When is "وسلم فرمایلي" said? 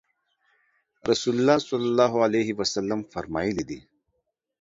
2.59-3.63